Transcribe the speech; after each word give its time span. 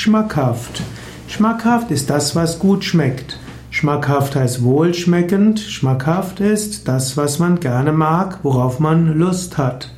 schmackhaft. 0.00 0.82
Schmackhaft 1.28 1.90
ist 1.90 2.08
das, 2.08 2.34
was 2.34 2.58
gut 2.58 2.84
schmeckt. 2.84 3.38
Schmackhaft 3.70 4.34
heißt 4.34 4.62
wohlschmeckend. 4.62 5.60
Schmackhaft 5.60 6.40
ist 6.40 6.88
das, 6.88 7.18
was 7.18 7.38
man 7.38 7.60
gerne 7.60 7.92
mag, 7.92 8.38
worauf 8.42 8.80
man 8.80 9.18
Lust 9.18 9.58
hat. 9.58 9.92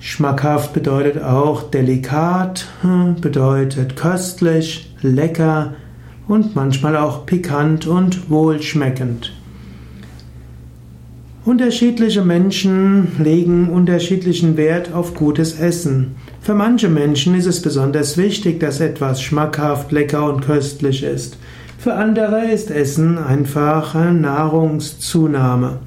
Schmackhaft 0.00 0.72
bedeutet 0.72 1.22
auch 1.22 1.70
delikat, 1.70 2.66
bedeutet 3.20 3.94
köstlich, 3.94 4.92
lecker 5.02 5.74
und 6.26 6.56
manchmal 6.56 6.96
auch 6.96 7.26
pikant 7.26 7.86
und 7.86 8.28
wohlschmeckend. 8.28 9.32
Unterschiedliche 11.48 12.20
Menschen 12.20 13.08
legen 13.18 13.70
unterschiedlichen 13.70 14.58
Wert 14.58 14.92
auf 14.92 15.14
gutes 15.14 15.58
Essen. 15.58 16.14
Für 16.42 16.52
manche 16.52 16.90
Menschen 16.90 17.34
ist 17.34 17.46
es 17.46 17.62
besonders 17.62 18.18
wichtig, 18.18 18.60
dass 18.60 18.80
etwas 18.80 19.22
schmackhaft, 19.22 19.90
lecker 19.90 20.30
und 20.30 20.44
köstlich 20.44 21.02
ist. 21.02 21.38
Für 21.78 21.94
andere 21.94 22.50
ist 22.50 22.70
Essen 22.70 23.16
einfach 23.16 23.94
Nahrungszunahme. 23.94 25.78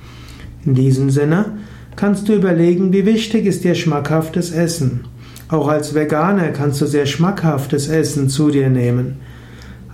In 0.66 0.73
diesem 0.73 1.11
Sinne 1.11 1.59
kannst 1.95 2.27
du 2.27 2.33
überlegen, 2.33 2.91
wie 2.91 3.05
wichtig 3.05 3.45
ist 3.45 3.63
dir 3.63 3.75
schmackhaftes 3.75 4.49
Essen. 4.52 5.02
Auch 5.47 5.67
als 5.67 5.93
Veganer 5.93 6.47
kannst 6.47 6.81
du 6.81 6.88
sehr 6.88 7.05
schmackhaftes 7.05 7.88
Essen 7.88 8.30
zu 8.30 8.49
dir 8.49 8.69
nehmen. 8.69 9.17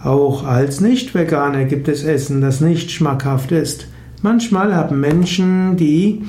Auch 0.01 0.45
als 0.45 0.79
Nicht-Veganer 0.79 1.65
gibt 1.65 1.89
es 1.89 2.05
Essen, 2.05 2.39
das 2.39 2.61
nicht 2.61 2.89
schmackhaft 2.89 3.51
ist. 3.51 3.87
Manchmal 4.21 4.75
haben 4.75 4.99
Menschen, 4.99 5.77
die 5.77 6.23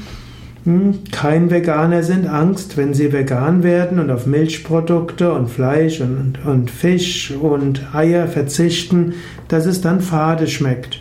hm, 0.64 0.98
kein 1.10 1.50
Veganer 1.50 2.02
sind, 2.02 2.26
Angst, 2.26 2.76
wenn 2.76 2.92
sie 2.92 3.12
vegan 3.12 3.62
werden 3.62 3.98
und 3.98 4.10
auf 4.10 4.26
Milchprodukte 4.26 5.32
und 5.32 5.48
Fleisch 5.48 6.00
und, 6.00 6.44
und 6.44 6.70
Fisch 6.70 7.30
und 7.30 7.94
Eier 7.94 8.26
verzichten, 8.26 9.14
dass 9.48 9.64
es 9.64 9.80
dann 9.80 10.00
fade 10.00 10.46
schmeckt. 10.46 11.00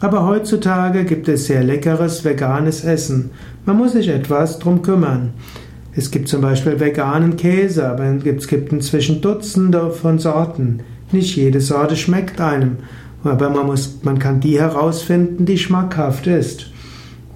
Aber 0.00 0.24
heutzutage 0.26 1.04
gibt 1.04 1.28
es 1.28 1.46
sehr 1.46 1.64
leckeres 1.64 2.24
veganes 2.24 2.84
Essen. 2.84 3.30
Man 3.66 3.76
muss 3.76 3.92
sich 3.92 4.08
etwas 4.08 4.60
drum 4.60 4.82
kümmern. 4.82 5.30
Es 5.92 6.12
gibt 6.12 6.28
zum 6.28 6.40
Beispiel 6.40 6.78
veganen 6.78 7.36
Käse, 7.36 7.88
aber 7.88 8.04
es 8.04 8.46
gibt 8.46 8.72
inzwischen 8.72 9.20
Dutzende 9.20 9.90
von 9.90 10.20
Sorten. 10.20 10.80
Nicht 11.10 11.34
jede 11.34 11.60
Sorte 11.60 11.96
schmeckt 11.96 12.40
einem. 12.40 12.76
Aber 13.28 13.50
man, 13.50 13.66
muss, 13.66 14.00
man 14.02 14.18
kann 14.18 14.40
die 14.40 14.58
herausfinden, 14.58 15.44
die 15.44 15.58
schmackhaft 15.58 16.26
ist. 16.26 16.70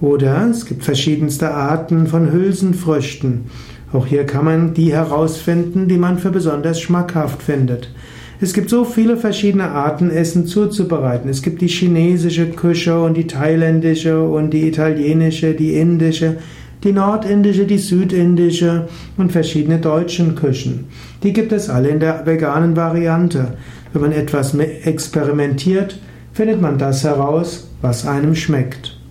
Oder 0.01 0.47
es 0.49 0.65
gibt 0.65 0.83
verschiedenste 0.83 1.51
Arten 1.51 2.07
von 2.07 2.31
Hülsenfrüchten. 2.31 3.45
Auch 3.93 4.07
hier 4.07 4.25
kann 4.25 4.45
man 4.45 4.73
die 4.73 4.91
herausfinden, 4.91 5.87
die 5.87 5.97
man 5.97 6.17
für 6.17 6.31
besonders 6.31 6.81
schmackhaft 6.81 7.41
findet. 7.41 7.89
Es 8.41 8.53
gibt 8.53 8.69
so 8.69 8.83
viele 8.83 9.15
verschiedene 9.15 9.69
Arten, 9.69 10.09
Essen 10.09 10.47
zuzubereiten. 10.47 11.29
Es 11.29 11.41
gibt 11.41 11.61
die 11.61 11.67
chinesische 11.67 12.49
Küche 12.49 12.99
und 12.99 13.15
die 13.15 13.27
thailändische 13.27 14.21
und 14.21 14.51
die 14.51 14.67
italienische, 14.67 15.53
die 15.53 15.75
indische, 15.75 16.37
die 16.83 16.91
nordindische, 16.91 17.65
die 17.65 17.77
südindische 17.77 18.87
und 19.17 19.31
verschiedene 19.31 19.79
deutschen 19.79 20.35
Küchen. 20.35 20.85
Die 21.23 21.33
gibt 21.33 21.51
es 21.51 21.69
alle 21.69 21.89
in 21.89 21.99
der 21.99 22.25
veganen 22.25 22.75
Variante. 22.75 23.55
Wenn 23.93 24.01
man 24.01 24.11
etwas 24.11 24.53
experimentiert, 24.55 25.99
findet 26.33 26.61
man 26.61 26.77
das 26.77 27.03
heraus, 27.03 27.69
was 27.81 28.05
einem 28.05 28.35
schmeckt. 28.35 29.02